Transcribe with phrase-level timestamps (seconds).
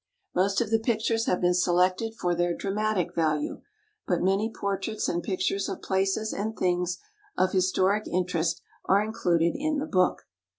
[0.33, 3.61] Most of the pictures have been selected for their dramatic value,
[4.07, 6.97] but many portraits and pictures of places and things
[7.37, 10.23] of historic interest are included in the book.